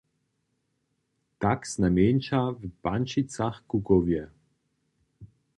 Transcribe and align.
Tak 1.39 1.59
znajmjeńša 1.67 2.41
w 2.51 2.61
Pančicach-Kukowje. 2.83 4.23